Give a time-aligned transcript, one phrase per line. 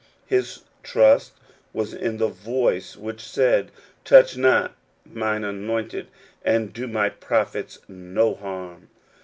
[0.25, 1.33] His trust
[1.73, 3.69] was in that voice which said,
[4.03, 4.73] "Touch not
[5.05, 6.07] mine anointed,
[6.43, 8.89] and do my prophets no harm."